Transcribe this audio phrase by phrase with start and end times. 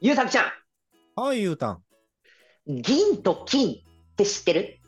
[0.00, 0.44] ゆうさくちゃん、
[1.20, 1.82] はい、ゆうたん。
[2.66, 3.76] 銀と金っ
[4.16, 4.78] て知ってる？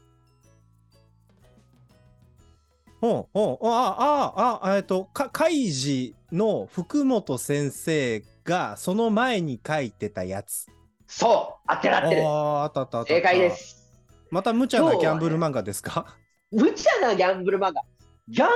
[3.01, 10.67] ほうほう、ああ、ああ、えっと、か、海事の福本先生がその前に書いてたやつ。
[11.07, 12.27] そう、あってる合ってる。
[12.27, 13.09] ああ、あったあったあった。
[13.15, 13.51] 正解で。
[13.51, 13.93] す。
[14.31, 16.17] また無茶なギャンブル漫画ですか、
[16.51, 17.83] 無茶なギャンブル漫画。
[18.29, 18.47] ギャ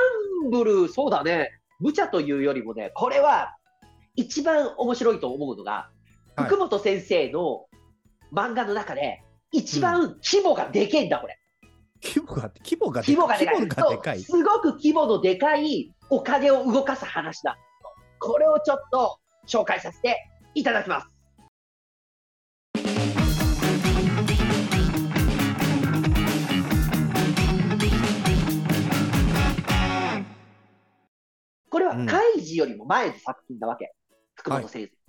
[0.46, 1.60] ンブル、そうだね。
[1.78, 3.56] 無茶というよりもね、これは
[4.16, 5.90] 一番面白いと思うのが、
[6.40, 7.66] はい福本先生の
[8.32, 9.22] 漫画の中で、
[9.52, 11.38] 一番規模がでけえんだ、これ。
[12.02, 13.60] 規模が、規模が規模がでかい。
[13.60, 14.22] 規模がでかい。
[14.22, 17.58] そうすごく規模のでかいお金を動かす話だ。
[18.18, 20.16] これをちょっと紹介させて
[20.54, 21.08] いただきます。
[31.68, 33.92] これはうん開示よりも前の作品なわけ。
[34.34, 34.99] 福本先生からすれば、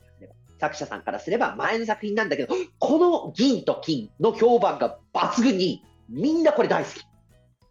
[0.62, 7.03] 作者さんからすれば前の作品なんだけど、この銀と金の評判が抜群に、みんなこれ大好き。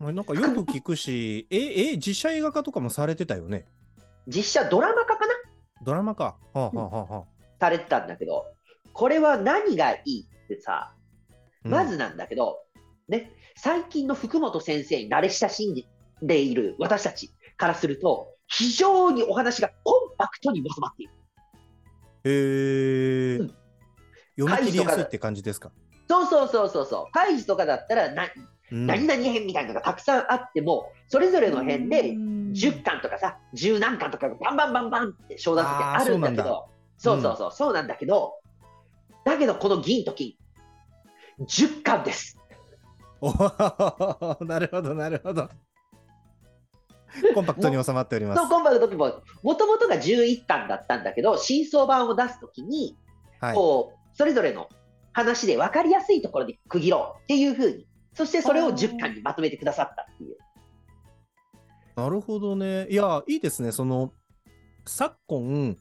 [0.00, 3.66] なんかよく聞くし、え、え、実写映画化とかもされてたよね？
[4.26, 5.34] 実写ドラマ化かな？
[5.84, 6.36] ドラマか。
[6.52, 7.24] はあ、はあはあはあ、
[7.60, 8.46] されてたんだけど、
[8.92, 10.94] これは何がいいってさ、
[11.64, 12.58] うんまずなんだけど、
[13.08, 21.12] ね、最近の福本先生に慣れ親しんでいる私たちからすると、非常にお話がコンパクトにまとまっている。
[22.24, 23.54] へえ、うん。
[24.38, 25.70] 読み切りやすいって感じですか？
[26.08, 27.12] そうそうそうそうそう。
[27.12, 28.28] 開示とかだったらな、
[28.72, 28.86] うん。
[28.86, 32.52] 何々編みたいなのがたくさんあっても、それぞれの編でうん。
[32.52, 37.72] 10巻とかさ、10何巻とかがバンバンバンバンって商談ってあるんだけど、そうそうそう、そう。
[37.72, 38.34] なんだけど、
[39.24, 40.34] だけどこの銀と金、
[41.40, 42.36] 10巻です。
[43.20, 43.30] お
[44.44, 45.48] なるほど、なるほど。
[47.34, 48.48] コンパクトに収まっております。
[48.48, 52.96] コンパクト時も、もともとが11巻だったんだけど、新装版を出すときに、
[53.40, 53.54] はい。
[53.54, 54.68] こう、それぞれの
[55.12, 60.36] 話で分かりやすいところで区切ろうっていうふうに、そしてそれを10巻にまとめてくださったっていう。
[61.96, 62.86] なるほどね。
[62.88, 63.72] いや、いいですね。
[63.72, 64.12] その、
[64.86, 65.76] 昨今、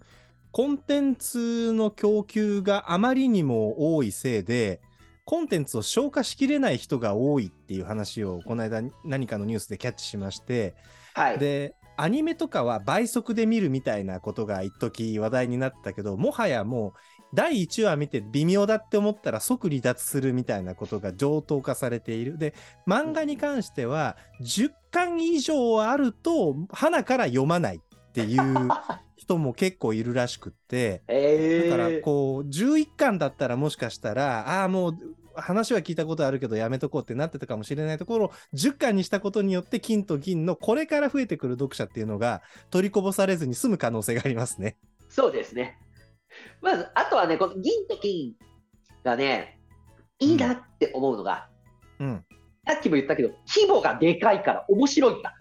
[0.51, 4.81] コンテンツの供給があまりにも多いせいで、
[5.25, 10.75] コンテンツを消化しきれない人が多いっていう話を、この間何かのニュースでキャッチしまして、
[11.13, 11.39] はい。
[11.39, 16.99] で、アニメとかは倍速で見るみたいなことが一時話題になったけど、もはやもう、
[17.33, 22.37] 第1話見て微妙だって思ったら即離脱するみたいなことが上等化されている。
[22.37, 22.55] で、
[22.87, 28.39] 漫画に関しては、10巻以上あると、花から読まないっていう
[29.17, 34.97] 人も結構いるらしくって、えー、だからこう、11巻だったらもしかしたら、ああ、もう、
[35.41, 44.77] 話は聞いたことあるけどやめとこうってなってたかもしれないところを10巻にしたことによって金と銀のこれから増えてくる読者っていうのが取りこぼされずに済む可能性がありますね。
[45.09, 45.77] そうですね。
[46.61, 48.33] まず、あとはね、この銀と金
[49.03, 49.59] がね、
[50.19, 51.49] いいなって思うのが、
[51.99, 52.25] うん。
[52.67, 55.35] さっきも言ったけど、規模がでかいから面白いんだ。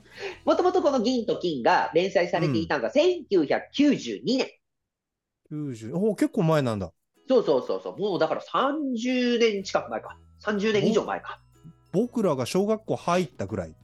[0.44, 4.48] もともとこの銀と金が連載されていたのが1992年。
[5.50, 6.92] 90おー結構前なんだ。
[7.28, 7.98] そうそうそうそう。
[7.98, 10.16] もうだから30年近く前か。
[10.44, 11.40] 30年以上前か。
[11.92, 13.74] 僕らが小学校入ったぐらい。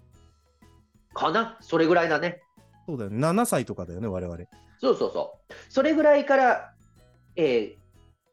[1.13, 1.59] かな？
[1.61, 2.43] それぐらいだね。
[2.87, 3.19] そうだよね。
[3.19, 4.39] 7歳とかだよね、我々。
[4.81, 5.55] そうそうそう。
[5.69, 6.75] それぐらいから、
[7.37, 7.85] えー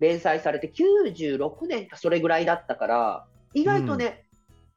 [0.02, 4.26] 連載されて96年かそれぐらいだったから、意外とね、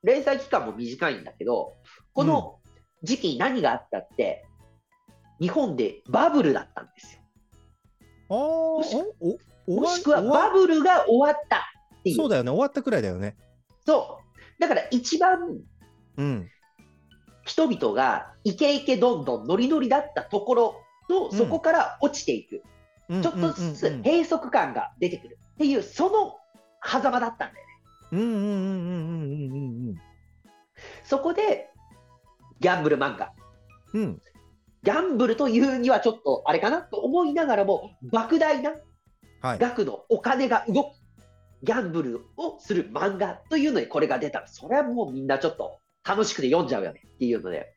[0.03, 1.78] 連載期間も短いんだけど、
[2.12, 2.61] この
[3.03, 4.45] 時期に何があったって、
[5.41, 7.22] 日本でバブルだったんですよ。
[8.28, 8.34] あ
[8.83, 8.84] あ、
[9.66, 11.56] もしくはバブルが終わった
[11.98, 12.16] っていう。
[12.16, 12.50] そうだよね。
[12.50, 13.36] 終わったくらいだよね。
[13.86, 14.60] そう。
[14.60, 15.60] だから一番
[16.16, 16.48] うん。
[17.44, 22.62] 人々がイケイケどんどんノリノリだったところと、うんそこから落ちていく。
[23.08, 26.38] うんちょっとずつ閉塞感が出てくるっていう、その
[26.82, 27.78] 狭間だったんだよね。
[28.12, 29.94] うんうんうんうんうんうんうん
[31.04, 31.70] そこで、
[32.60, 33.32] ギャンブル漫画。
[33.92, 34.03] うん。
[34.03, 34.22] うん。
[34.82, 38.72] ギャンブルというにはちょっとあれかなと思いながらも、莫大な
[39.44, 39.59] はい。
[39.59, 40.94] 額のお金が動く、
[41.63, 44.41] ギャンブルをする漫画というのにこれが出た。
[44.41, 47.74] ら、それはもうみんなちょっと楽しくて読んじゃうよねっていうので、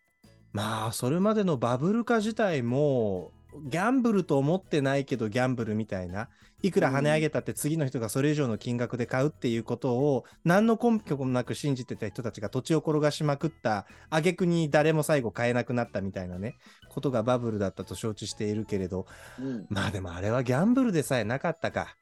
[0.53, 3.33] まあ、それまでのバブル化自体も、
[3.65, 6.29] ギャンブルと思ってないけどギャンブルみたいな、
[6.63, 16.55] いくら跳ね上げたって次の人がそれ以上の金額で買うっていうことを、何の根拠もなく信じてた人たちが土地を転がしまくった、挙句に誰も最後買えなくなったみたいなね、
[16.89, 19.05] ことがバブルだったと承知しているけれど、
[19.39, 21.95] うん、まあでもあれはギャンブルでさえなかったか。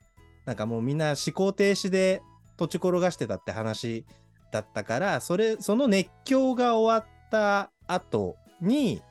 [0.46, 2.22] なんかもうみんな思考停止で
[2.56, 4.06] 土地転がしてたって話
[4.52, 9.02] だったから、それ、その熱狂が終わった後に、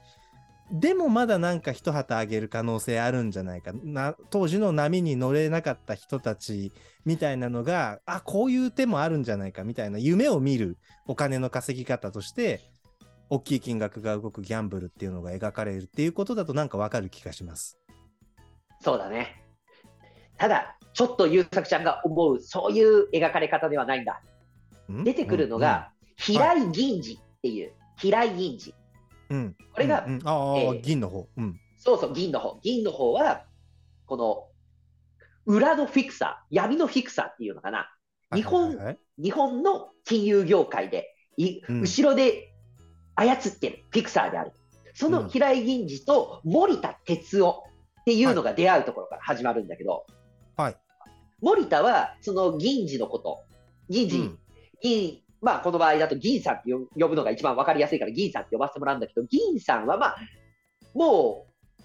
[0.72, 6.72] でもまだなんか一旗あげる可能性あるんじゃないかな当時の波に乗れなかった人たち
[7.04, 12.62] みたいなのがあこういう手もあるんじゃないかみたいな夢を見るお金の稼ぎ方として
[13.30, 17.78] 大きい金額が動くギャンブルっていうのが描かれるっていうことだとなんかわかる気がします。
[18.80, 19.42] そうだね。
[20.36, 24.20] ただ、ちょっと優作ちゃんが思う、そういう描かれ方ではないんだ。
[24.92, 25.04] ん？
[25.04, 28.74] 出てくるの、が、平井銀次っていう、平井銀次。
[29.30, 31.28] うんうんこれがうんうんああ、えー銀の方。
[31.36, 31.60] うん。
[31.78, 32.58] そうそう、銀の方。
[32.62, 33.44] 銀の方は、
[34.06, 34.48] この、
[35.46, 37.90] 裏のフィクサー、闇のフィクサーっていうのかな。
[38.34, 42.52] 日本はいはいはい日本の金融業界で、いうん後ろで
[43.14, 44.52] 操ってるフィクサーである。
[44.94, 47.64] その平井銀次と森田哲夫
[48.00, 50.06] っていうのが出会うところから始まるんだけど、
[50.56, 50.76] はい。
[51.40, 53.44] 森田はその銀次のこと、
[53.88, 54.38] 銀次、うん
[54.82, 60.16] 銀、まあこの場合だと銀さんって呼呼ぶのが一番わかりやすいから銀さんって呼ばせてもらうんだけど、銀さんはまあ、
[60.94, 61.46] も
[61.80, 61.82] う、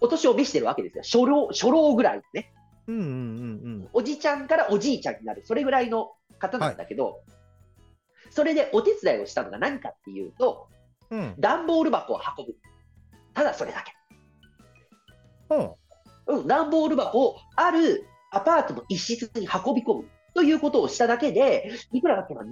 [0.00, 1.02] お年を召してるわけですよ。
[1.04, 2.52] 初老、初老ぐらいね。
[2.88, 3.08] うんうんう
[3.84, 7.20] んおじちゃんからおじいちゃんになる、それぐらいの方なんだけど、
[8.30, 10.68] それでお手伝いをしたのが何かっていうと、
[11.10, 11.20] うん。
[11.20, 11.34] うん。
[11.38, 12.56] 段ボール箱を運ぶ。
[13.34, 13.92] ただそれだけ。
[15.54, 15.72] うん
[16.38, 22.46] うん、段ボール箱をあるアパートの一室に運び込むということをしただけで、いくらだっけな、20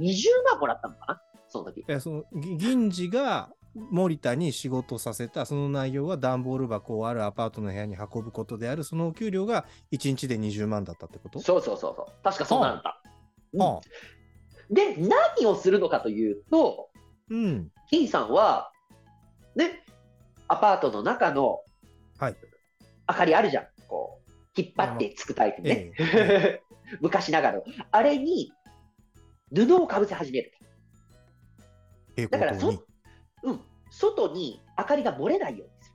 [0.50, 1.84] 万もらったのかな、その時。
[1.88, 11.40] えそのぎ銀次が森田に仕事させたその内容は段ボール箱をあるアパートの部屋に運ぶことであるそのお給料が1日で20万だったってこと？
[11.40, 12.12] そうそうそうそう。
[12.24, 13.00] 確かそうなんだ。
[14.70, 16.90] で、何をするのかというと、
[17.28, 18.70] うん金さんは、
[19.56, 19.84] ね、
[20.48, 21.60] アパートの中の、
[22.18, 22.36] はい
[23.08, 23.66] 明かりあるじゃん。
[23.88, 25.92] こう、引っ張ってつくタイプね。
[25.98, 26.60] え
[27.00, 27.64] 昔ながらの。
[27.90, 28.52] あれに、
[29.54, 30.52] 布をかぶせ始める
[32.16, 32.84] えだからそ。
[33.42, 33.60] うん。
[33.90, 35.92] 外に明かりが漏れないようにす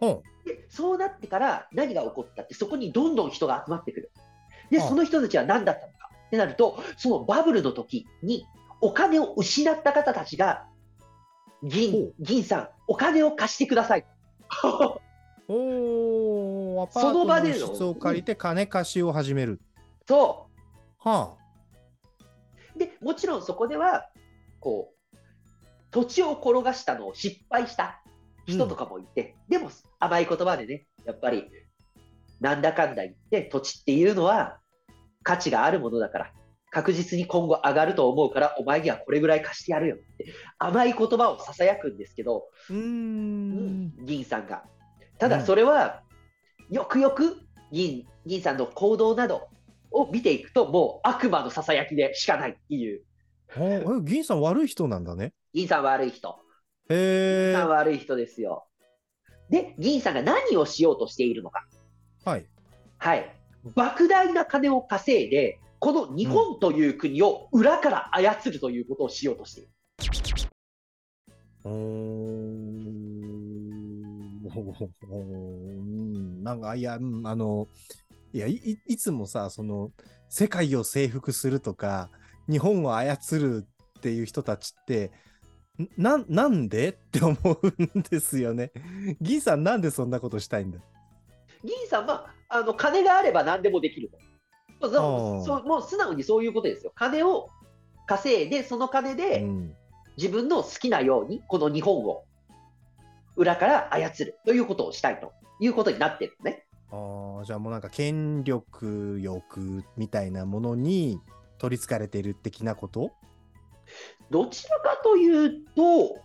[0.00, 0.08] る。
[0.08, 4.12] うんで、そうなってから何が起こったって、そこにどんどん人が集まってくる。
[4.70, 8.46] で、はあその人たちは何だったのかってなると、そのバブルの時に
[8.80, 10.66] お金を失った方たちが、
[11.60, 14.06] ほ銀う、銀さん、お金を貸してください。
[15.48, 19.60] おーアパそのートの場での室を借りて金貸しを始める。
[20.10, 20.48] そ
[20.98, 21.36] は
[22.74, 22.78] う。
[22.80, 24.08] で、もちろんそこでは、
[24.58, 25.16] こう、
[25.92, 28.02] 土地を転がしたのを失敗した
[28.44, 29.70] 人とかもいて、でも
[30.00, 31.44] 甘い言葉でね、やっぱり、
[32.40, 34.58] なんだかんだ言って、土地っていうのは
[35.22, 36.32] 価値があるものだから、
[36.72, 40.26] 確実に今後上がると思うから、お前にはこれぐらい貸してやるよって、
[40.58, 42.72] 甘い言葉をささやくんですけど、あ。
[42.72, 43.92] うーん。
[44.04, 44.64] 銀さんが。
[45.18, 46.02] ただそれは、
[46.68, 47.36] よくよく
[47.70, 49.48] 銀銀さんの行動など
[49.92, 53.02] を見ていくと、もう悪魔のささやきでしかないっていう、
[53.56, 55.32] あえ銀さん悪い人なんだね。
[55.52, 56.38] 銀さん悪い人。
[56.88, 57.68] へえ銀さん。
[57.70, 58.66] 悪い人ですよ。
[59.48, 61.66] で、銀さんが何をしようとしているのか。
[62.24, 62.46] はい。
[62.98, 63.34] はい。
[63.74, 69.70] 莫大な金を稼いで、この日本という国を裏から操るということをしようとしている。
[71.64, 72.20] うーん。
[75.10, 77.68] うんなんか、いや、うんあの、
[78.32, 79.90] いやい、いいつもさ、その、
[80.28, 82.10] 世界を征服するとか、
[82.48, 83.66] 日本を操る
[83.98, 85.10] っていう人たちって、
[85.78, 88.72] んな、なんでって思うんですよね。
[89.20, 90.78] 銀さんなんでそんなことしたいんだ？
[91.64, 94.10] 銀さんはあの金があれば何でもできる
[94.80, 94.90] と。
[94.90, 96.92] そうもう素直にそういうことですよ。
[96.94, 97.48] 金を
[98.06, 99.74] 稼いで、その金で、うん。
[100.16, 102.24] 自分の好きなようにこの日本を
[103.36, 106.66] 裏から操るということをしたいということになってるのね。
[106.92, 111.20] ああ、じゃあもうなんか権力欲みたいなものに
[111.58, 113.12] 取り憑かれてる的なこと？
[114.30, 116.18] どちらかというと、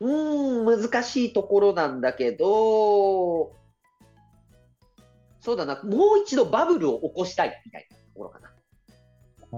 [0.00, 3.52] うーん、難しいところなんだけど、
[5.40, 8.48] そうだな、もう一度バブルを起こしたいみたいなところかな。
[8.48, 8.50] あ
[9.52, 9.56] あ、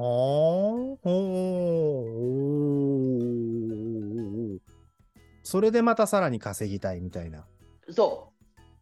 [5.42, 7.46] それでまたさらに稼ぎたいみたいな。
[7.90, 8.31] そう。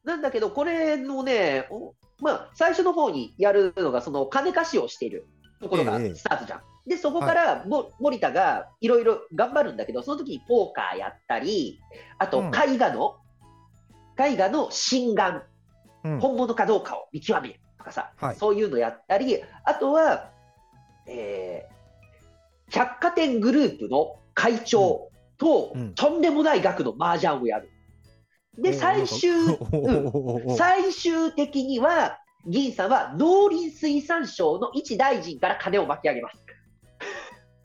[0.04, 5.26] なんだけど、これのね、おまあ、最初の方にやるのが、その金貸しをしている
[5.60, 6.14] ところがええ。
[6.14, 6.60] スタートじゃん。
[6.86, 11.80] で、そこからも、森田がいろいろ頑張るんだけど、その時にポーカーやったり、
[12.18, 12.46] あとうん。
[12.48, 13.16] 絵画の、
[14.18, 15.42] 絵画の心眼、
[16.04, 16.20] うん。
[16.20, 18.36] 本物かどうかを見極めるとかさ、はい。
[18.36, 20.30] そういうのやったり、あとは、
[21.06, 21.80] えー
[22.70, 25.94] 百貨店グループの会長と、うん。
[25.94, 27.69] とんでもない額の麻雀をやる。
[28.60, 30.56] で、最終、うん。
[30.56, 36.44] 最終的には、銀さんは農林水産省の一大臣から金を巻き上げます。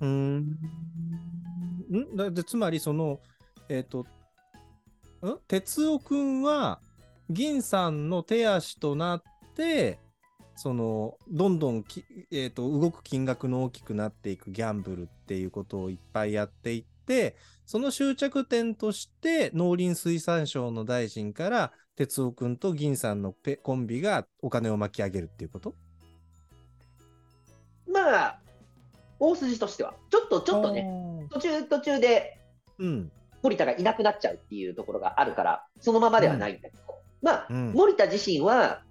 [0.02, 0.38] うーん。
[0.40, 2.16] ん？
[2.16, 3.20] だでつまりその、
[3.70, 4.06] えっ、と、ん？
[5.48, 6.80] 哲夫くんは、
[7.30, 9.24] 銀さんの手足となっ
[9.56, 10.00] て、
[10.56, 16.95] その、どんどんき、えーと、動く金額の大きくなっていくギャンブルっていうことをいっぱいやっていって、
[17.66, 25.76] その終着点として、農林水産省の大臣から、哲夫くんと銀さんのペコンビがお金を巻き上げるっていうこと？
[27.88, 28.40] まあ、
[29.20, 31.28] 大筋としては、ちょっとちょっとね、ね。
[31.32, 32.40] 途中途中で
[32.78, 33.12] うん。
[33.42, 36.84] 森田がいなくなっちゃうっていうところがあるから、そのままではないんだけど、
[37.22, 38.82] まあ、うん森田自身は、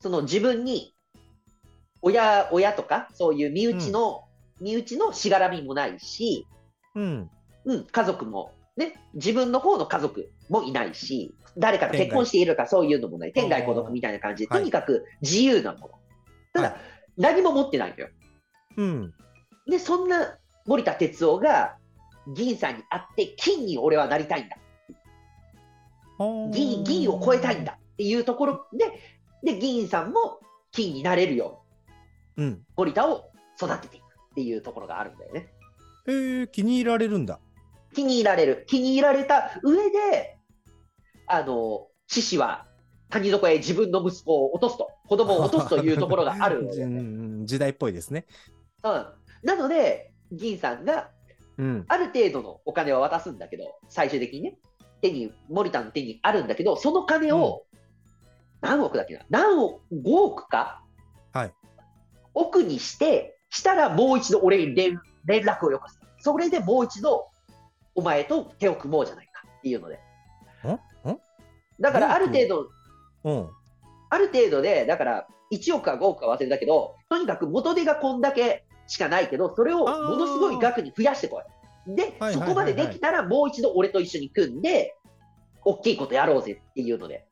[0.00, 0.94] その自分に
[2.02, 4.27] 親親とか、そういう身内の、
[4.60, 6.46] 身内のしがらみもないし、
[6.94, 7.30] うん。
[7.64, 15.90] うん、家族も、ね、自分の方の家族もいないし、誰かと結婚しているかそういうのもない、天涯孤独みたいな感じで、はいとにかく自由なもの。
[16.52, 16.80] ただ、はい
[17.18, 18.08] 何も持ってないのよ。
[18.76, 19.14] うん。
[19.68, 21.76] で、そんな森田哲夫が
[22.32, 24.56] 銀さんに会って、金に俺はなりたいんだ。
[26.52, 31.64] 銀銀を超えたいんだっていうところで、で、銀さんも金になれるよ
[32.36, 32.62] うにうん。
[32.76, 34.04] 森田を育てていく
[34.38, 35.48] っていうところがあるんだよね。
[36.06, 37.40] えー、気に入られるんだ。
[37.94, 38.64] 気に入られる。
[38.68, 40.38] 気に入られた上で、
[41.26, 42.66] あの、獅子は
[43.10, 48.26] 谷底へ自分の息子を落とすと、子供を落とすというところがあるのうで、 うん、ん時代っぽいですね。
[49.42, 51.10] なので、銀さんが
[51.58, 51.84] うん。
[51.88, 54.58] ある程度のお金は渡すんだけど、最終的にね、
[55.02, 57.64] 手に、森田の手にあるんだけど、その金を、
[58.60, 60.84] 何億だっけな、何億、5億か、
[61.32, 61.52] はい、
[62.34, 66.00] 億にして、したらもう一度俺に連連絡をよこす。
[66.20, 67.28] それでもう一度、
[67.94, 69.98] お前と手を組もうじゃないかっていうので。
[70.64, 71.18] んん
[71.80, 72.68] だからある程度、
[73.24, 73.48] うん。
[74.10, 81.42] ある程度で、だから1億か5億か忘れたけど、とにかく元手がこんだけしかないけど、それをものすごい額に増やしてこ
[81.86, 81.94] い。
[81.94, 84.96] で、そこまでできたら、もう一度俺と一緒に組んで、
[85.64, 87.27] 大きいことやろうぜっていうので。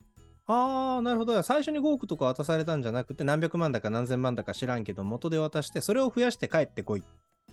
[0.49, 1.43] ああ、なるほど。
[1.43, 7.03] 最初に5億とか渡されたんじゃなくて、何百万だか何千万だか知らんけど、元で渡して、それを増やして帰ってこい。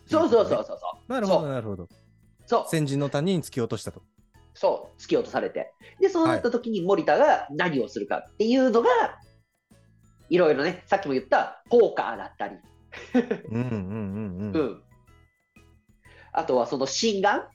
[0.05, 0.75] そうそうそうそうそ
[1.07, 1.11] う。
[1.11, 1.87] なるほど、そうなるほど。
[2.45, 4.03] そう先人の谷に突き落としたと。
[4.53, 5.73] そう、突き落とされて。
[5.99, 8.89] で、そうなった時に森田が何をするかっていうのが、
[10.29, 12.57] いろいろね、さっきも言ったポーカーだったり、
[13.49, 14.71] うんうんうんううん。
[14.73, 14.83] ん。
[16.31, 17.47] あとはその心眼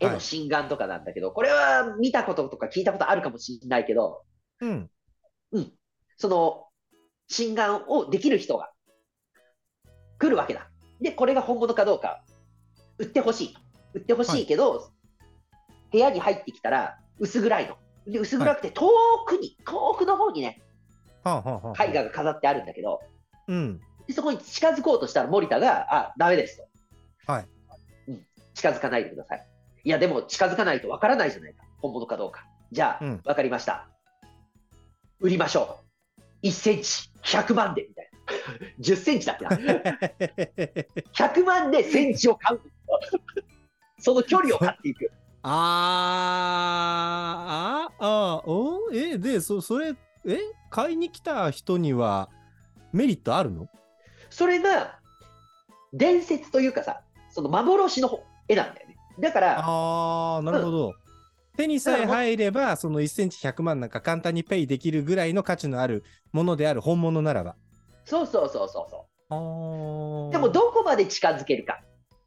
[0.00, 4.22] 絵の心眼とかなんだけど、これは見たこととか聞いたことあるかもしれないけど、
[4.62, 4.90] うん。
[5.52, 5.72] うん。
[6.16, 6.66] その、
[7.28, 8.70] 心眼をできる人が
[10.18, 10.68] 来るわけだ。
[11.00, 12.22] で、これが本物かどうか、
[12.98, 13.60] 売ってほしいと。
[13.94, 14.90] 売ってほしいけど、
[15.90, 17.76] 部屋に入ってきたら薄暗いの。
[18.06, 18.88] で、薄暗くて遠
[19.26, 20.62] くに、遠くの方にね、
[21.24, 23.00] はあ、はあはあ、絵画が飾ってあるんだけど、
[23.48, 23.80] うん。
[24.06, 27.32] でそこに近づこうとしたら森田が、あ、ダメですと。
[27.32, 27.46] はい。
[28.08, 28.26] うん。
[28.54, 29.46] 近づかないでください。
[29.84, 31.64] いや、でも近づかないとわからないじゃないか。
[31.80, 32.46] 本物かどうか。
[32.70, 33.91] じゃあ、うんわかりました。
[35.22, 35.78] 売りましょ
[36.42, 36.46] う。
[36.46, 38.18] 1センチ100万で、みたいな。
[38.80, 39.50] 10センチだっけな。
[41.14, 42.60] 100万でセンチを買う。
[43.98, 45.10] その距離を買っていく。
[45.44, 50.38] あーあああおえでそそれえ？
[50.70, 52.28] 買いに来た人には
[52.92, 53.68] メリットあるの？
[54.30, 54.98] それが、
[55.92, 58.96] 伝説というかさ、その幻の絵なんだよね。
[59.20, 60.94] だから、ああなるほど、
[61.56, 67.56] 手にさえ入ればその1センチ100万なんか簡単にペイできるぐらいの価値のあるものである本物ならば
[68.04, 70.32] そうそうそうそうそあう。
[70.32, 71.80] でも、どこまで近づけるか。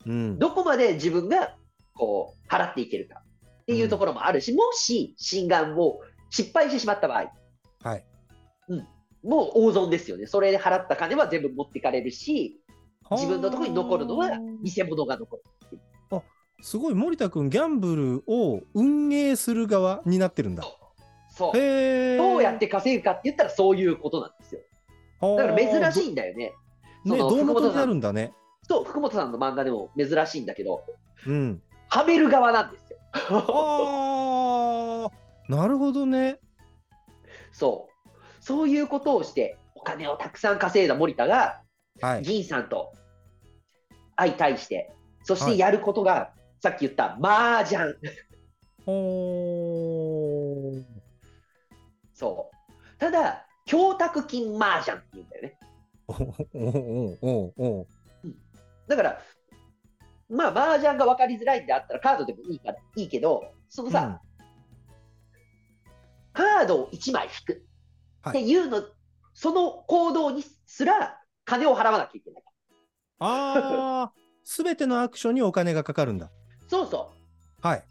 [0.05, 1.55] うん、どこまで自分が
[1.94, 3.22] こう払っていけるか
[3.62, 7.32] っていうところもあるし、もし心眼を失敗してしまった場合、
[7.84, 8.03] はい
[9.24, 10.27] もう大損ですよね。
[10.27, 12.62] それで払った金は全部持ってかれるし、
[13.10, 15.44] 自分のところに残るのは偽物が残る。
[16.62, 20.63] すごい森田君ギャンブルを運営する側になってるんだ
[21.29, 21.57] そう。
[21.57, 24.62] へえどうやって稼ぐかって言ったらそういうことなんですよ。
[25.38, 26.53] だから珍しいんだよね。
[27.05, 28.33] いねその胴元になるんだね
[28.67, 30.83] そう、福本さんの漫画でも珍しいんだけど、
[31.27, 33.00] うんはめる側なんですよ。
[33.13, 36.39] ああなるほどね
[37.51, 37.95] そう。
[38.41, 41.62] そういうことをして、お金をたくさん稼いだ森田が、
[42.01, 42.91] はい銀さんと
[44.17, 44.91] 相対して、
[45.24, 46.31] そしはいてやることが、
[46.62, 47.95] さっき言った麻雀。
[48.85, 50.83] ほー
[52.13, 52.97] そう。
[52.97, 55.57] ただ、供託金麻雀って言うんだよね。
[58.88, 59.21] だから、
[60.29, 64.21] まあ、麻雀が分かりづらいんであったらカードでもいいからいいけど、そのさ、
[66.33, 67.65] カードを1枚引く
[68.29, 68.83] っていうの、
[69.33, 72.43] その行動にすら金を払わなきゃいけない。
[73.19, 76.31] ああ、すべてのアクションにお金がかかるんだ。
[76.67, 77.12] そうそ
[77.63, 77.67] う。
[77.67, 77.84] はい。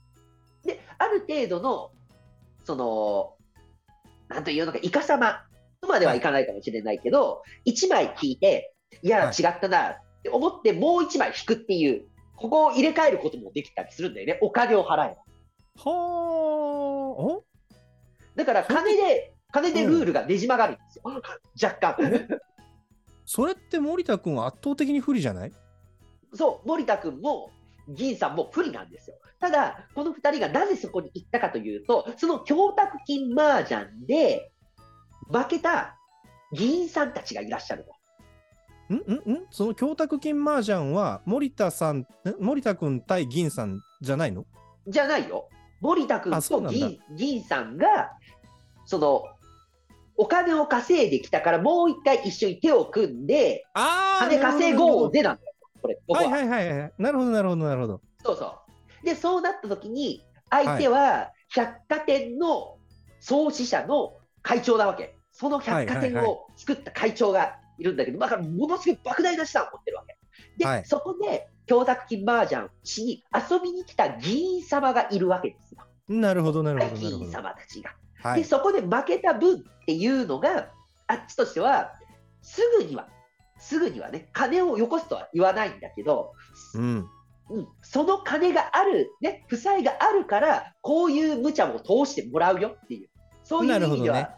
[0.64, 1.90] で、ある程度の、
[2.64, 3.36] その、
[4.28, 5.42] なんというのか、イカ様
[5.80, 15.16] とまではいかないかもしれないけど、1枚聞いて、いや、はい違ったなって思って、もう1枚引くっていう、ここを入れ替えることもできたりするんだよね、お金を払え
[15.76, 15.90] ば。
[15.90, 15.90] はあ。
[15.90, 17.44] お
[18.34, 21.02] だから、金で、金でルールがねじ曲がるんですよ、
[21.62, 22.28] 若干。
[23.26, 25.52] それって森田君は圧倒的に不利じゃない？
[26.34, 27.50] そう、森田君も
[27.88, 29.16] 銀さんも不利なんですよ。
[29.40, 34.50] ただ、この2人がなぜそこに行ったかというと、その供託金麻雀で
[35.30, 35.96] 負けた
[36.52, 38.94] 議員さんたちがいらっしゃると。
[38.94, 38.96] ん？
[38.96, 39.36] ん？
[39.36, 39.46] ん？
[39.50, 42.06] その供託金麻雀は森田さん、ん
[42.40, 44.44] 森田君対銀さんじゃないの？
[44.86, 45.48] じゃないよ。
[45.80, 48.12] 森田君と銀銀さんが、
[48.86, 49.24] その、
[50.16, 55.53] お金を稼いできたから、もう一回一緒に手を組んで、あ金稼ごうぜなんだよ、
[55.84, 55.94] これ。
[55.96, 56.92] ここはいはいはいはい。
[56.98, 58.00] なるほどなるほどなるほど。
[58.24, 58.46] そうそ
[59.02, 59.06] う。
[59.06, 62.78] で、そうなった時に、相手は百貨店の
[63.20, 65.16] 創始者の会長なわけ。
[65.32, 70.16] その百貨店を作った会長がいるんだけど、だからものすごい莫大な資産を持ってるわけ。
[70.56, 75.82] で、はいそこで、供託金麻雀しに遊びに来た議員様がいるわけですよ。
[76.08, 77.30] なるほどなるほど議員。
[77.30, 77.90] 様たちが。
[78.22, 78.44] で、はい。
[78.44, 80.68] そこで負けた分っていうのが、
[81.06, 81.92] あっちとしては、
[82.42, 83.08] すぐには、
[83.58, 86.32] すぐにはね、金をよこすとは言わないんだけど、
[86.74, 87.08] うん。
[87.50, 93.08] うん、その金がある、ね、負債があるから、こういう無茶を通してもらうよっていう、
[93.42, 94.36] そういうなるほどね意味では、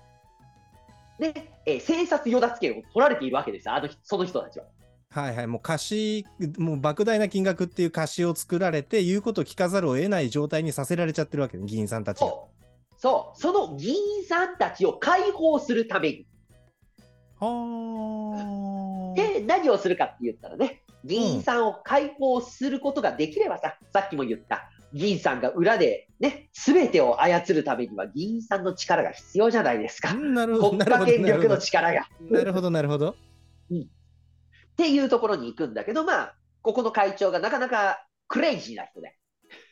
[1.18, 4.66] ねえー生殺与奪権を取られているわけですよ、あの人その人たちは。
[5.10, 5.46] はいはい。
[5.46, 6.26] もう貸し、
[6.58, 12.26] もう莫大な金額っていう貸しを作られて、言うことを聞かざるを得ない状態にさせられちゃってるわけね、議員さんたちが。
[12.26, 12.56] そう
[12.98, 16.35] そう、その議員さんたちを解放するために、はあ。
[19.14, 30.12] で、何をするかって言ったらね、議員さんを解放することができればさ、さっきも言った、議員さんが裏でね、すべてを操るためには議員さんの力が必要じゃないですか。
[30.12, 30.70] うんなるほど。
[30.70, 32.08] 国なるほど家権力の力が。
[32.30, 33.10] なるほど、なるほど。
[33.10, 33.14] っ
[34.76, 39.16] ていうところに行くんだけど、まあ、ここの会長がなかなかクレイジーな人で、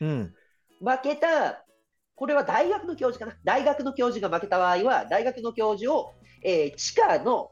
[0.01, 0.33] うん。
[0.79, 1.63] 負けた、
[2.15, 6.13] これは大学の教授かな、大学の教授が負けた場合は、大学の教授を、
[6.43, 7.49] えー地下の、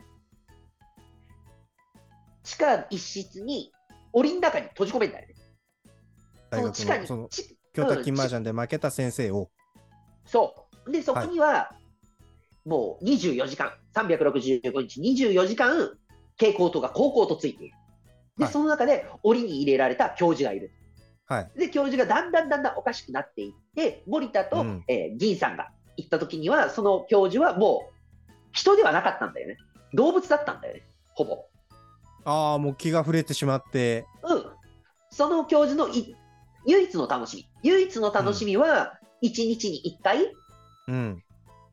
[2.43, 3.71] 地下一室に、
[4.11, 5.35] 檻の中に閉じ込めるんだよね。
[6.49, 9.49] 大学その地下に、のそのち供託金麻うん雀で負けた先生を。
[10.25, 10.91] そう。
[10.91, 11.71] で、そこには、
[12.65, 15.97] もう24時間、365日、24時間、
[16.37, 17.73] 蛍光灯が高校とついている。
[18.37, 20.71] で、はいその中で檻に入れられた教授がいる。
[21.25, 21.51] はい。
[21.57, 29.57] で、教授がだんだんだんだんおかしくなっていって、森田と、うんえー銀さんが行った時には、その教授はもう人ではなかったんだよね。
[29.93, 31.45] 動物だったんだよね、ほぼ。
[32.25, 34.05] ああ、もう気が触れてしまって。
[34.23, 34.45] うん。
[35.09, 36.15] その教授のい
[36.65, 37.69] 唯一の楽しみ。
[37.69, 40.31] 唯一の楽しみは、1日に1回、
[40.87, 41.23] うん。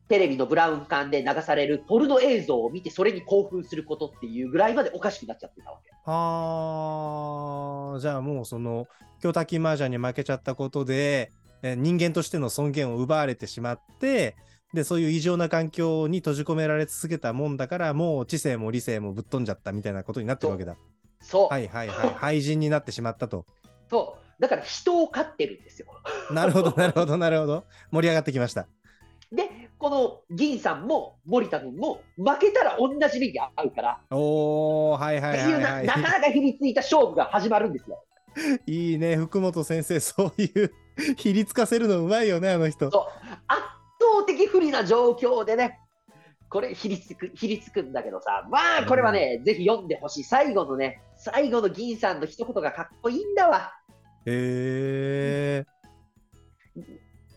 [0.07, 5.91] テレビのブラウン管で流されるポルノ映像を見て、それに興奮することっていうぐらいまでおかしくなっちゃってたわけ。
[6.05, 8.87] ああ、じゃあもうその、
[9.21, 11.31] 供託金麻雀に負けちゃったことで、
[11.63, 14.35] えー人間としての尊厳を奪われてしまって、
[14.73, 20.75] で、そういう異常な環境に閉じ込められ続けたもんだから、もう知性も理性もぶっ飛んじゃったみたいなことになってるわけだ。
[21.19, 21.47] そう。
[21.49, 22.09] はいはいはい。
[22.15, 23.45] 廃人になってしまったと。
[23.89, 24.41] そう。
[24.41, 25.87] だから人を飼ってるんですよ。
[26.31, 27.65] なるほど、なるほど、なるほど。
[27.91, 28.67] 盛り上がってきました。
[29.31, 38.03] で、この銀さんも森田君も負けたら同じ目に遭うから、おー、はいはいっていはいはなかなかひりついた勝負が始まるんですよ。
[38.65, 38.91] い。
[38.91, 40.73] いいね、福本先生、そういう、
[41.17, 42.91] ひりつかせるのうまいよね、あの人。
[42.91, 43.01] そう
[43.47, 43.61] 圧
[44.19, 45.79] 倒的不利な状況でね、
[46.49, 50.23] これひりつく、ひりつくんだけどさ、まあこれはね、ぜひ読んでほしい。
[50.23, 53.73] 最後のね、最後の銀さんの一言がかっこいいんだわ。
[54.25, 55.65] へえ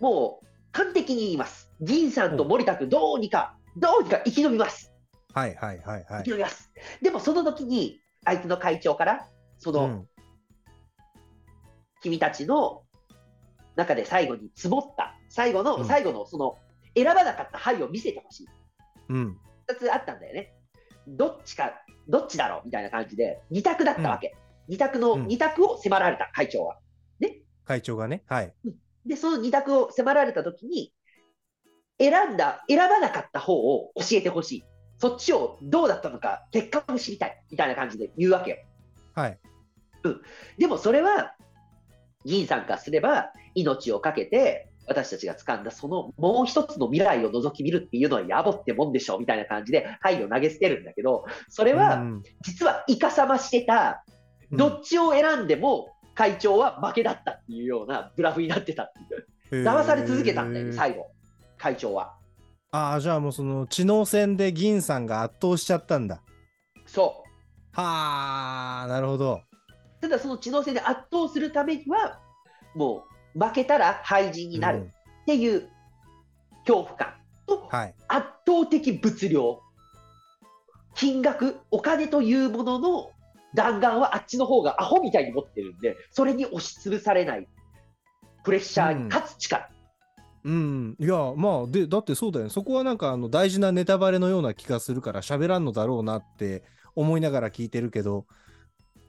[0.01, 1.71] もう完璧に言います。
[1.81, 4.93] 銀さんと森田君、どうにか、どうにか生き延びます。
[5.35, 5.41] ー。
[5.41, 6.31] はいはいはいはい生き。
[6.33, 6.73] 延びます。
[7.01, 10.09] でもその時に、相手の会長から、その、うん
[12.05, 12.83] 君たちの
[13.77, 16.57] 中で最後に積もった、最後の、うん最後のその、
[16.97, 18.47] 選ばなかった牌を見せてほしい。
[19.09, 19.39] うん。
[19.69, 20.53] 2つあったんだよね。
[21.07, 21.73] どっちか、
[22.09, 22.63] どっちだろう？
[22.67, 24.35] みたいな感じで、2択だったわけ。
[24.69, 26.79] 二択の、うん二択を迫られた、会長は。
[27.67, 28.23] 会長がね？
[28.27, 28.53] はい。
[29.07, 30.93] で、その2択を迫られた時に、
[31.99, 34.65] 選んだ、選ばなかった方を教えてほしい。
[34.99, 37.43] そっちをどうだったのか、結果を知りたい。
[37.51, 38.57] みたいな感じで言うわけよ。
[39.15, 39.39] はい。
[40.59, 41.35] でもそれは、
[42.25, 54.05] 銀さんからすれば、命を懸けて、私たちが掴んだそのもう一つの未来を覗き見るっていうのは野暮ってもんでしょみたいな感じで牌を投げ捨てるんだけど、それはうん実はイカサマしてた、
[54.51, 59.27] どっちを選んでも会長は負けだったっていうようなブラフになってたっていう。
[59.65, 61.11] 騙され続けたんだよね、最後、
[61.59, 62.15] 会長は。
[62.73, 66.23] ああ、じゃあもうその知能戦で銀さんが圧倒しちゃったんだ。
[66.87, 67.81] そう。
[67.81, 69.43] はあ、なるほど。
[70.01, 72.21] ただその知能戦で圧倒するためには、
[72.75, 75.69] もう負けたら廃人になるうんっていう
[76.67, 77.15] 恐怖感
[77.47, 77.95] と、はい。
[78.09, 79.61] 圧倒的物量、
[80.95, 83.11] 金額、お金というものの
[83.55, 87.49] 弾丸はあっちの方がアホみたいに持ってるんで、それに押しつぶされない
[88.45, 89.69] プレッシャーに勝つ力。
[90.45, 90.97] うん。
[90.99, 92.51] いや、まあ、で、だってそうだよね。
[92.51, 98.27] そこはなんかあの大事なネタバレのような気がするから喋らんのだろうなって思いながら聞いてるけど、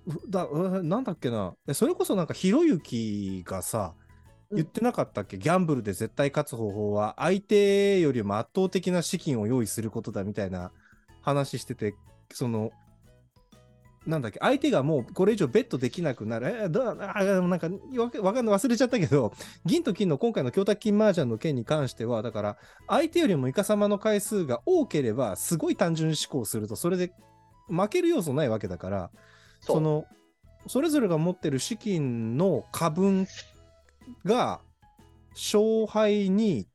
[0.08, 1.56] うだ、うなんだっけな。
[1.68, 4.05] えそれこそなんかひろゆきがさ、うん
[4.52, 10.72] 言ってなかったっけ、ギャンブルで絶対勝つ方法は相手よりも圧倒的な資金を用意することだみたいな
[11.22, 11.96] 話してて、
[12.32, 12.72] その、
[14.06, 16.48] なんだっけ、相手がもうこれ以上ベットできなくなる。
[16.66, 17.70] え、だあなんか
[18.22, 18.56] わかんない。
[18.56, 19.34] 忘れちゃったけど、
[19.66, 27.14] 銀と金の今回の供託金麻雀の件に関しては、だから相手よりもイカ様の回数が多ければ、すごい単純思考すると、それで
[27.68, 29.10] 負ける要素ないわけだから、
[29.62, 30.06] その
[30.68, 33.28] それぞれが持ってる資金の過分
[34.24, 34.62] が
[35.34, 36.68] 勝敗に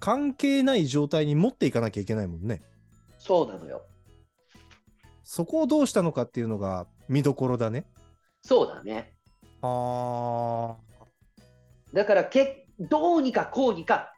[0.00, 2.62] 関係ない状態に持っていかなきゃいけないもんね。
[3.18, 3.82] そうなのよ。
[5.24, 7.84] そこをどうしたのかっていうのが見どころだね。
[8.42, 9.12] そうだね。
[9.60, 10.76] あ
[11.92, 14.12] だからけ、どうにかこうにか、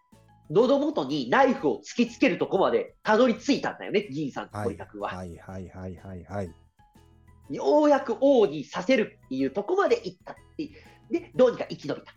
[0.50, 4.60] 喉元にナイフを突きつけるとこまでたどり着いたんだよね、銀さんとあ。
[4.60, 5.08] はい森田君は。
[5.08, 6.54] はいはいはいはいはい。
[7.48, 10.68] ようやく王にさせるっていうとこまで行ったって
[11.10, 12.12] で、どうにか生き延びた。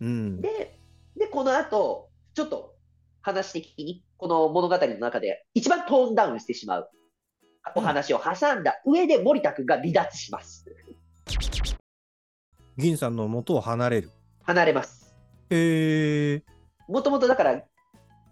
[0.00, 0.40] うん。
[0.40, 0.78] で、
[1.16, 2.74] でこの後、ちょっと
[3.20, 6.90] 話的に、この物語の中で一番トーンダウンしてしまう
[7.74, 10.64] お話を挟んだ上で森田君が離脱します。
[12.76, 14.10] 銀さんの元を離れる。
[14.44, 15.14] 離れます。
[15.50, 16.42] へえ。
[16.88, 17.62] もともとだから、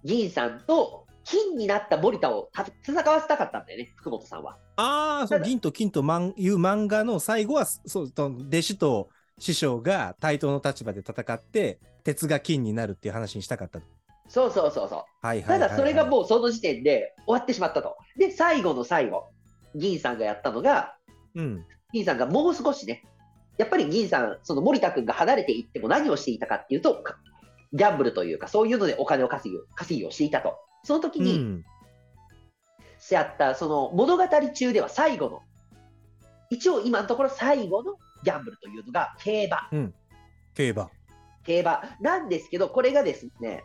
[0.04, 4.56] 銀さんと金になった森田をた戦わせたかったんだよね、福本さんは。
[4.76, 13.80] ああ、銀と金とマンいう漫画の最後は、そう、と弟子と師匠が対等の立場で戦って、鉄が金になるっていう話にしたかった。
[14.28, 15.26] そうそうそうそう。
[15.26, 17.96] はいはいはい、ただそれがもうその時点で終わってしまったと。
[18.16, 19.28] で、最後の最後、
[19.74, 20.96] 銀さんがやったのが、
[21.34, 21.42] う。
[21.42, 21.64] うん。
[21.92, 23.04] 銀さんがもう少しね、
[23.58, 27.16] やっぱり銀さん、その森田君が離れていっても何をしていたかっていうと、か
[27.72, 30.56] ギャンブルというか、そういうのでお金を稼ぎ稼ぎをしていたと。
[30.84, 31.64] その時に、うん。
[33.10, 35.42] やった、その物語中では最後の、
[36.50, 37.96] 一応今のところ最後の
[38.26, 39.70] ギャンブルというのが競馬。
[40.52, 40.90] 競馬。
[41.44, 43.64] 競馬なんですけど、これがですね、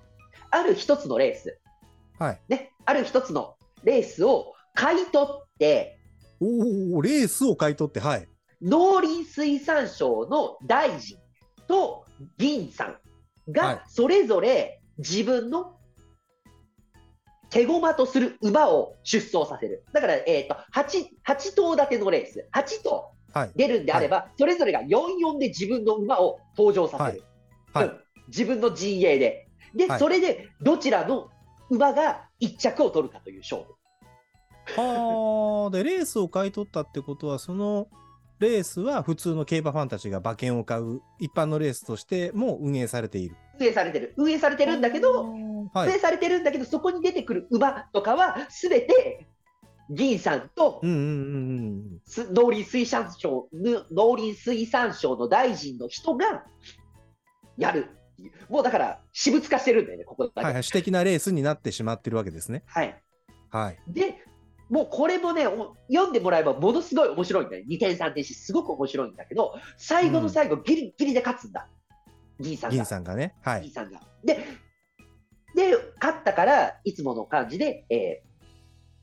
[0.51, 1.59] ある一つのレース、
[2.19, 2.39] はい。
[2.47, 5.97] ね、ある一つのレースを買い取って、
[6.39, 8.27] おお、レースを買い取って、はい。
[8.61, 11.17] 農林水産省の大臣
[11.67, 12.05] と
[12.37, 13.01] 銀さんはい
[13.49, 15.75] がそれぞれ自分の
[17.49, 19.83] 手駒とする馬を出走させる。
[19.91, 23.11] だから、えー、と 8, 8頭立てのレース、8頭はい。
[23.55, 27.23] 出るんであれば、それぞれが4-4で自分の馬を登場させる。
[27.73, 29.47] はいはいうん自分の陣営で。
[29.75, 31.29] で、はいそれでどちらの
[31.69, 33.75] 馬が1着を取るかという勝負。
[34.75, 37.87] はあ、で、レースを買い取ったってことは、その
[38.39, 43.35] レースは普通の競馬ファンたちが馬券を買う一般のレースとしても運営されている。
[43.59, 44.13] 運営されてる。
[44.17, 45.31] 運営されてるんだけど、
[45.73, 45.89] はい。
[45.89, 49.27] 運営されてるんだけど、そこに出てくる馬とかは、すべて
[49.91, 56.45] 銀さんと農林水産省ぬ農林水産省の大臣の人が
[57.57, 58.31] やるっていう。
[58.49, 60.39] もうだから、私物化してるんだよね、ここだけ。
[60.41, 60.63] はいはい。
[60.63, 62.63] 私的なレースになってしまってるわけですね。
[62.67, 63.01] はい
[63.49, 63.79] はい。
[63.87, 64.15] で、
[64.69, 67.65] もうこれもね、お読んでもらえばものすごい面白いんだよ。
[67.69, 71.67] 2点3点し、すごく面白いんだけど、最後の最後、ギリギリで勝つんだ。
[72.39, 72.75] 銀さんが。
[72.77, 73.35] 銀さんがね。
[73.41, 73.63] はい。
[73.63, 73.99] 銀さんが。
[74.23, 74.35] で、
[75.53, 78.30] で、勝ったから、いつもの感じで、えー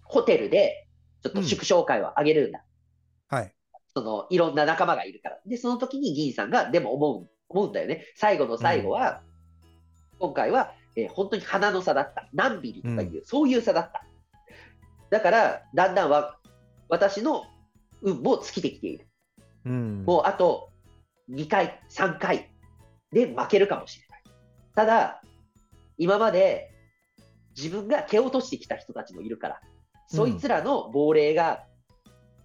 [0.09, 0.87] ホテルで、
[1.23, 2.65] ちょっと祝勝会をあげるんだ。
[3.29, 3.55] はい。
[3.95, 5.39] その、いろんな仲間がいるから。
[5.47, 8.05] で、その時に銀さんが、でも思う、思うんだよね。
[8.17, 9.23] 最後の最後は、
[10.19, 12.29] 今回は、えー本当に花の差だった。
[12.33, 14.05] 何ミリとかいう、そういう差だった。
[15.11, 16.39] だから、だんだんは、
[16.89, 17.45] 私の
[18.03, 19.07] 運も尽きてきている。
[19.65, 20.05] うん。
[20.05, 20.71] もうあと
[21.31, 22.51] 2回、3回
[23.13, 24.23] で負けるかもしれない。
[24.75, 25.23] ただ、
[25.97, 26.71] 今まで
[27.57, 29.61] 自分が蹴落としてきた人たちもいるから、
[30.09, 31.65] そいつらの亡霊が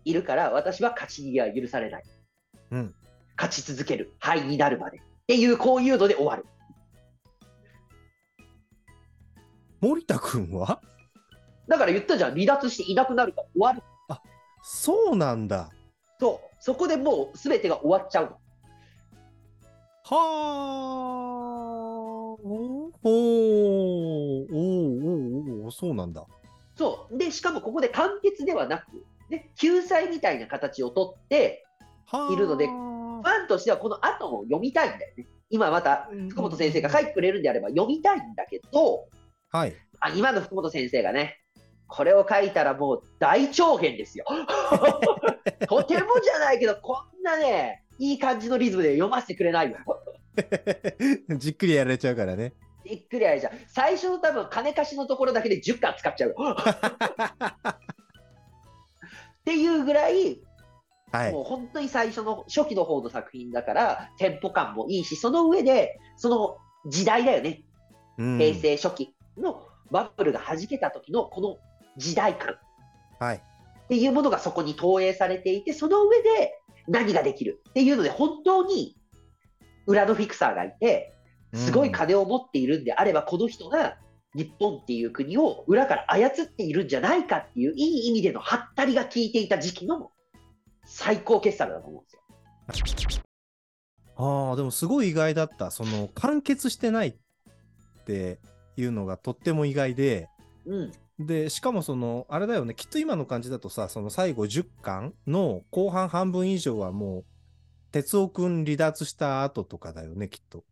[0.05, 2.03] いるから、私は勝ち逃げは許されない。
[2.71, 2.93] うん。
[3.37, 4.13] 勝ち続ける。
[4.19, 4.97] 敗になるまで。
[4.97, 6.45] っていう、こういうので終わる。
[9.79, 10.81] 森田くんは？
[11.67, 13.81] だから言ったじゃん、離脱していなくなるから終わる。
[14.61, 15.69] そうなんだ。
[16.19, 16.55] そう。
[16.59, 18.31] そこでもう全てが終わっちゃうの。
[20.05, 20.17] は
[22.37, 24.53] おーおーおー
[25.63, 26.25] おーそうなんだ。
[26.75, 27.17] そう。
[27.17, 31.65] で、しかもここで完結ではなく、ね、救済みたいな形をとって、
[32.31, 35.27] いるのでファンとしてはこの後も読みたいんだよね。
[35.49, 39.05] 今また福本先生が書いてくれるんであれば読みたいんだけど、
[39.51, 39.73] はい。
[39.99, 41.39] あ今の福本先生がね、
[41.87, 44.25] これを書いたらもう大長編ですよ。
[45.67, 49.77] とてもじゃないけど、こんなね、いい感じのリズムで読ませてくれないよ。
[51.37, 52.53] じっくりやられちゃうからね。
[52.93, 53.53] びっくりあれじゃん。
[53.67, 56.35] 最初の多分金貸しのところだけで10巻使っちゃうよ。
[56.55, 56.55] っ
[59.43, 60.39] ていうぐらい、
[61.11, 61.31] はい。
[61.31, 67.63] もう本当に最初の初期の方の作品だから、テンポ感もいいし、その上で、その時代だよね。
[68.19, 71.57] うん平成初期のバブルが弾けた時のこの
[71.97, 72.57] 時代感
[73.19, 73.37] はい。
[73.37, 73.39] っ
[73.87, 78.95] ていうものがそこに投影されていて、その上で何ができるっていうので、本当に
[79.87, 81.12] 裏のフィクサーがいて、
[81.53, 83.97] すごい金を持っているんであれば、この人が
[84.35, 90.11] 日本っていう国を裏から操っているんじゃないかっていう、いい意味でのハったりが効いていた時期の
[90.85, 93.23] 最高傑作だと思うんですよ。
[94.15, 95.71] ああ、でもすごい意外だった。
[95.71, 97.15] その、完結してないっ
[98.05, 98.39] て
[98.77, 100.29] いうのがとっても意外で、
[100.65, 107.25] うん、で、しかもその、あれだよね、きっと今の感じだとさ、その最後10巻の後半半分以上はもう、
[107.91, 110.63] 哲夫くん離脱した後とかだよね、きっと。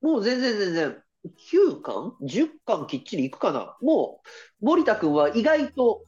[0.00, 3.76] もう全然全然、9巻 ?10 巻きっちりいくかな？
[3.82, 4.20] も
[4.60, 6.04] う、森田君は意外と、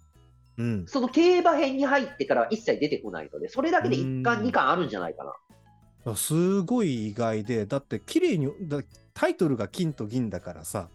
[0.56, 0.86] うん。
[0.86, 5.24] その競馬編に入ってからは一切出てこないので、それだけで1巻、うん2巻あるんじゃないか
[6.04, 6.16] な。
[6.16, 10.88] すごい意外で、だって綺麗に、だタイトルが金と銀だからさ、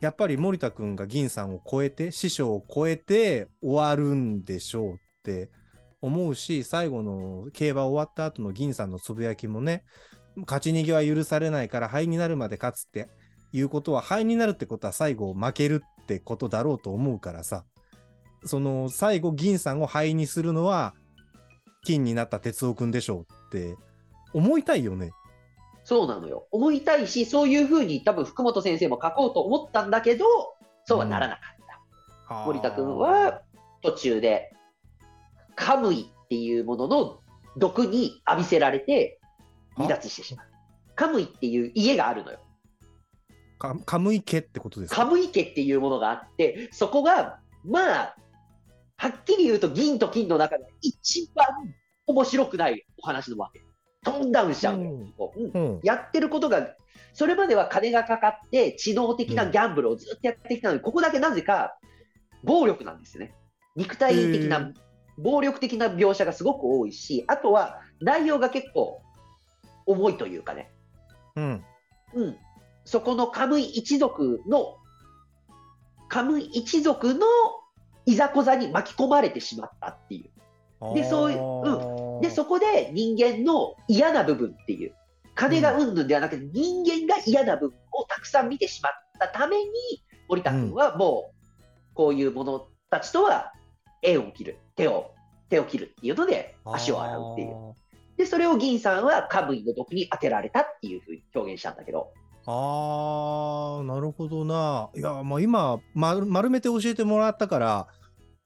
[0.00, 5.50] やっぱり森田くんが銀さんを超えて、師匠を超えて終わるんでしょうって
[6.02, 9.84] 思うし、最後の競馬終わった後の銀さんのつぶやきもね、
[10.36, 13.08] 勝ち逃げは許されないから灰になるまで勝つって
[13.52, 17.64] いうことは、灰になるってことは最後負けるってことだろうと思うからさ、
[18.44, 20.94] その最後銀さんを灰にするのは
[21.84, 23.76] 金になった哲夫くんでしょうって
[24.32, 25.12] 思いたいよね。
[25.84, 26.48] そうなのよ。
[26.50, 30.24] 思いたいし、そういうふうに多分福本先生も書こうと思ったんだけど、
[30.86, 31.56] そうはならなかっ
[32.28, 32.44] た。
[32.46, 33.42] 森田君は
[33.82, 34.50] 途中で、
[35.54, 37.20] カムイっていうものの
[37.56, 39.20] 毒に浴びせられて
[39.76, 40.46] 離脱してしまう。
[40.94, 42.38] カムイっていう家があるのよ。
[43.58, 45.04] かカムイ家ってことですか？
[45.04, 48.16] カムイ家っていうものがあって、そこが、まあ、
[48.96, 51.46] はっきり言うと銀と金の中で一番
[52.06, 53.62] 面白くないお話のわけ。
[54.04, 54.90] トーンダウンしちゃうのよ。
[54.92, 55.80] うんこううんうん。
[55.82, 56.74] やってることが、
[57.12, 61.78] それまでは金がかかって知能的なギャンブルをずっとやってきたのに、ここだけなぜか
[62.42, 63.34] 暴力なんですよね。
[63.76, 64.72] 肉体的へな、
[65.16, 69.00] 暴力的な描写がすごく多いし、あとは内容が結構
[69.86, 70.70] 重いというかね、
[71.36, 71.64] うん。
[72.14, 72.36] うん、
[72.84, 74.76] そこのカムイ一族の、
[76.08, 77.26] カムイ一族の
[78.06, 80.30] いざこざに巻き込まれてしまったっていう。
[80.94, 82.20] でそういううん。
[82.20, 84.94] で、そこで人間の嫌な部分っていう、
[85.34, 89.70] 金がうんぬんではなくて、人間が嫌な部分をたくさん見てしまったために、
[90.28, 93.52] 森田君はもう、こういう者たちとは
[94.02, 95.12] 縁を切る、手を、
[95.48, 97.74] 手を切るっていうので、足を洗うっていう。
[98.16, 102.12] で、それを銀さんはカムイの毒に当てられたっていうふうに表現したんだけど、
[102.46, 104.90] あーあ、なるほどな。
[104.94, 107.88] いや、まあ今、丸丸めて教えてもらったから、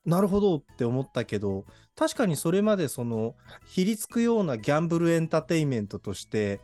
[0.04, 1.64] なるほどって思ったけど、
[1.96, 3.34] 確かにそれまでその、
[3.66, 6.60] ひりつくようなギャンブルエンターテインメントとして、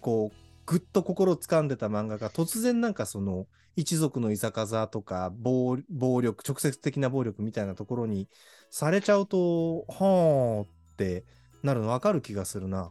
[0.00, 8.28] こう、ぐっと心を掴んでた漫画が突然なんかその、一族のいざかざとか、暴力、直接的な暴力みたいなところに
[8.70, 11.24] されちゃうと、はあって
[11.66, 12.90] なるの分かる気がするな。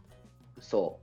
[0.60, 1.00] そ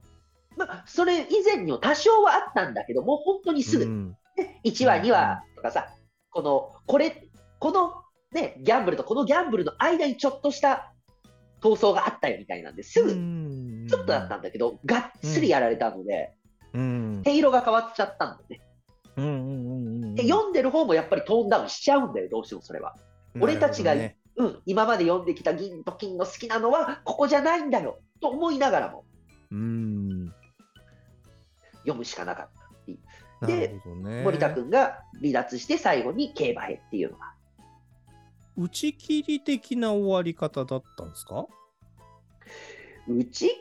[0.56, 0.60] う。
[0.60, 5.88] まあ、それ以前にも多少はあったんだけど、もう本当にすぐ、うんね、1話、2話とかさ、
[6.30, 7.28] この、これ、
[7.60, 10.94] このね、ギャンブルとこのギャンブルの間にちょっとした
[11.62, 16.36] 闘争があったよみたいなんですぐ、んちょっとだったんだけど、がっつりやられたので、
[16.74, 17.22] うん。
[17.24, 18.62] 毛色が変わっちゃったんだね。
[19.16, 22.96] うんうんうんうんで、読んでる方もやっぱりトーンダウンしちゃうんだよ、どうしてもそれは。
[23.40, 23.96] 俺たちが
[24.36, 29.06] うん、今まで読んできた銀と金の好きなのは、ここじゃないんだよ、と思いながらも
[29.52, 30.34] うん。
[31.82, 33.00] 読むしかなかったっていう。
[33.42, 34.24] なでね。
[34.24, 37.34] 森田君が離脱して最後に競馬編っていうのが。
[38.58, 41.46] 打ち切り的な終わり方だったんですか？
[43.08, 43.54] 打ち切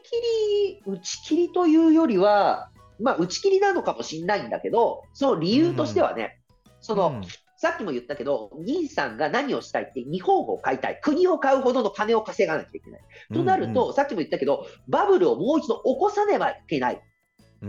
[0.77, 6.41] り、打ち切りというよりは、まあ、打ち切りなのかもしれないんだけど、その理由としてはね、
[6.81, 7.23] その、うん
[7.63, 13.01] さっきも言ったけど、銀さんが何をしたいって、日本を買いたい、国を買うほどの金を稼がなきゃいけない。
[13.33, 16.95] となると、さっきも言ったけど、バブルをもう一度起こさねばいけない。
[16.97, 17.03] うん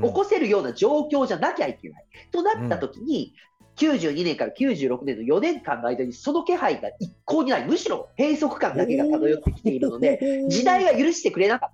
[0.02, 2.06] 起こせるような状況じゃなきゃいけない。
[2.32, 3.36] となった時に、
[3.76, 11.72] 92年から96年の4年間の間にその気配が一向にない、むしろ閉塞感だけが漂ってきているので、時代が許してくれなかっ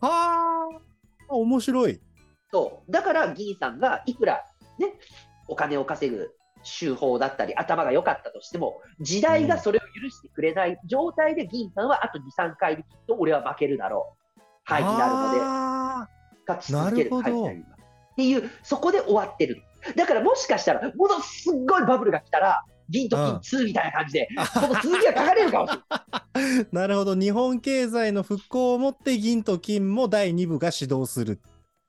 [0.00, 0.06] た。
[0.06, 0.70] は
[1.28, 2.00] あ、面白い。
[2.50, 4.46] そうだから議員さんがいくら、
[4.78, 4.94] ね、
[5.46, 6.30] お金を稼ぐ
[6.62, 14.40] 手法だったり、頭が良かったとしても、時代がそれを許してくれない状態で議員さんはあと2、3回できっと俺は負けるだろう。
[14.64, 16.08] はい、になるので、あ
[16.46, 17.80] 勝ち続けるはいになります
[18.12, 19.62] っていう、そこで終わってる。
[19.96, 26.62] だからもしかしたら、ものすっごいバブルが来たら、銀と金2みたいな感じで、この続きが書かれるかもしれない。
[26.64, 27.14] ー なるほど。
[27.14, 31.40] 日本経済の復興をもって銀と金も第2部が始動する。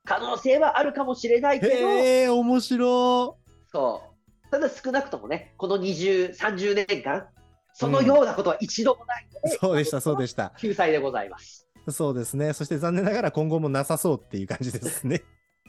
[0.04, 3.38] 可能性はあるかもしれないけど、へえ、面白
[3.72, 4.09] そう。
[4.50, 7.28] ただ少なくともね、この20、30年間、
[7.72, 9.52] そのようなことは一度もないのい。
[9.52, 10.52] で、そうでした、そうでした。
[10.58, 11.68] 救済でございます。
[11.88, 12.52] そうですね。
[12.52, 15.22] そして残念ながら今後もなさそうっていう感じですね。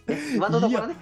[0.08, 0.96] ね今のところね、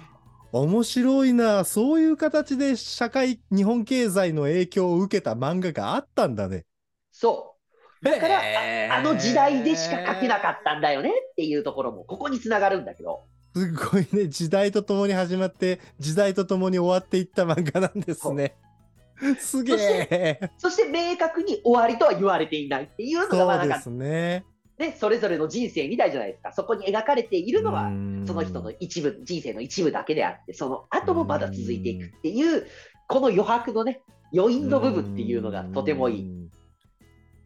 [0.52, 1.64] 面白いな。
[1.64, 6.66] そういう形で社会、日本経済の影響を受けた漫画があったんだね。
[7.12, 7.56] そ
[8.02, 8.04] う。
[8.04, 14.28] だから、ああの時代でしか書けなかったんだよねっていうところも、ここにつながるんだけど、すごいね。
[14.28, 18.56] 時代とともに始まって、時代とともに終わっていった漫画なんですね。
[19.38, 20.50] すげえ。
[20.56, 24.44] そして明確に終わりとは言われていないっていうのが、そうですね。
[24.78, 26.52] ね、それぞれの人生みたいじゃないですか。
[26.52, 32.66] そこに描かれているのは、うんその人の一部、人生の一部だけであって、その後もまだ続いていくっていう、
[33.08, 34.02] この余白のね、
[34.34, 36.20] 余韻の部分っていうのがとてもいい。
[36.20, 36.50] い。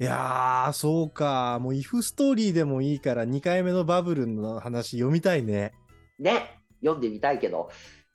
[0.01, 1.59] いやー、そうか。
[1.61, 5.73] もう、イフストーリーでもいいから、2回目のバブルの話読みたいね。
[6.19, 7.71] ね、読んでみたいけど、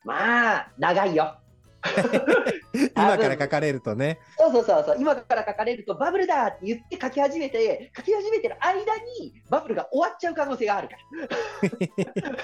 [0.05, 1.35] まあ、長いよ。
[2.95, 4.19] 今から書かれるとね。
[4.38, 8.75] そうそうそうそう、今から書かれると、バブルだって言って書き始めて、書き始めてる間
[9.21, 10.95] に、バブルが終わっちゃう可能性があるか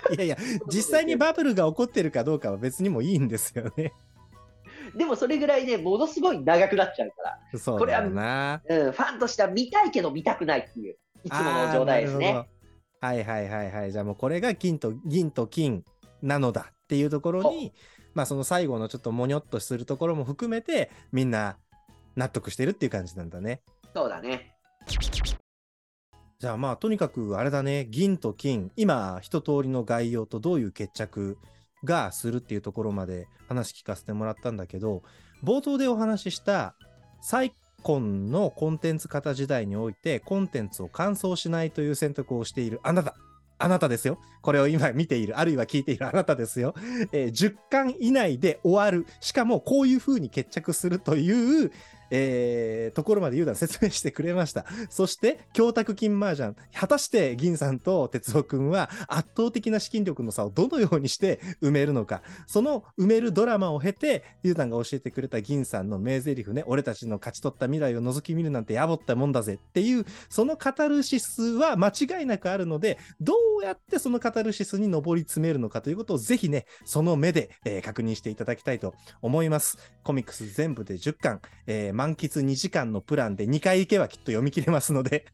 [0.09, 0.15] ら。
[0.15, 0.37] いやいや、
[0.67, 3.93] 実際にバブルが起こってるかどうかは別にもいいんですよね。
[4.95, 8.61] でもそれぐらいね、ものすごい長くなっちゃうから、そうだよな。
[8.65, 12.47] うん、ファンとしては見たいけど見たくないっていう、いつもの状態ですね。
[13.05, 13.91] はいはいはいはい。
[13.91, 15.83] じゃあもうこれが銀と銀と金
[16.23, 17.71] なのだっていうところに、
[18.15, 21.57] まあその最後のちょっともにょっとするところも含めて、みんな
[22.15, 23.61] 納得してるっていう感じなんだね。
[23.93, 24.55] そうだね。
[26.39, 31.37] じゃあまあとにかくあれだね、銀と金、今一通りの概要とどういう決着
[31.83, 35.03] がするっていうところまで話聞かせてもらったんだけど、
[35.43, 36.75] 冒頭でお話しした
[37.21, 37.53] サイ
[37.85, 43.15] コンのコンテンツ型時代においてコンテンツを完走しないという選択をしているあなた。
[43.59, 44.19] あなたですよ。
[44.41, 46.73] これを今見ている、あるいは聞いているあなたですよ。
[47.13, 49.05] えー10巻以内で終わる。
[49.21, 51.71] しかもこういう風に決着するという、
[52.11, 54.65] えーところまでユーダ説明してくれました。
[54.89, 56.53] そして、供託金麻雀。
[56.73, 62.21] 果たして銀さんと哲夫くんは圧倒的な資金力の差をどのようにして埋めるのか。
[62.47, 79.77] その埋めるドラマを経て、ユーダが教えてくれた銀さんの名台詞ね、俺たちの勝ち取った未来を覗き見るなんてやぼったもんだぜっていう、そのカタルシスは間違いなくあるので、どうやってそのカタルシスに上り詰めるのかということをぜひね、その目で、えー確認していただきたいと思います。
[80.03, 85.25] コミックス全部で10巻、えー満喫2時間のプランで2回行けばきっと読み切れますので、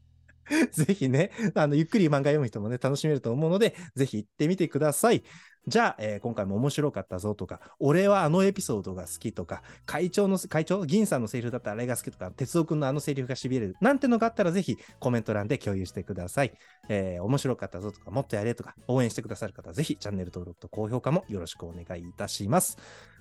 [0.71, 5.23] ぜひね、あの、ゆっくり漫画読む人もね、楽しめると思うので、ぜひ行ってみてください。
[5.67, 16.53] じゃあ、えー今回も面白かったぞとか、俺はあのエピソードが好きとか、会長の、会長銀さんのセリフだったらあれが好きとか、哲夫くんのあのセリフが痺れる、なんてのがあったらぜひコメント欄で共有してください。
[16.89, 22.77] えー面白かったぞとか、もっとやれとか、応援してくださる方はぜひチャンネル登録と高評価もよろしくお願いいたします。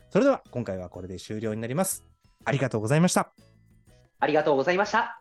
[0.09, 2.20] それでは、今回はこれで終了になります。
[2.45, 3.33] ありがとうございました。
[4.19, 5.21] ありがとうございました。